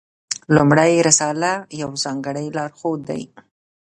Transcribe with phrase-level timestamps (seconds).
[0.55, 1.51] لومړۍ رساله
[1.81, 3.21] یو ځانګړی لارښود دی.